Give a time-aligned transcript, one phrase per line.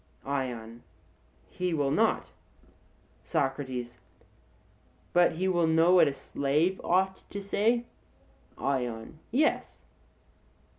[0.25, 0.81] ION:
[1.47, 2.31] He will not.
[3.23, 3.99] SOCRATES:
[5.13, 7.85] But he will know what a slave ought to say?
[8.57, 9.83] ION: Yes.